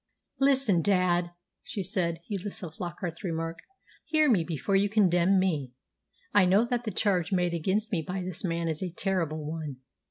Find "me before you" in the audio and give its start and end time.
4.31-4.89